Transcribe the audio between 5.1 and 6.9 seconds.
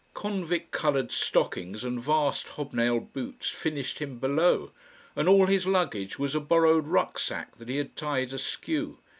and all his luggage was a borrowed